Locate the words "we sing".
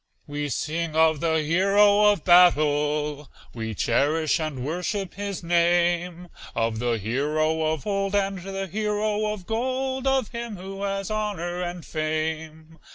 0.25-0.95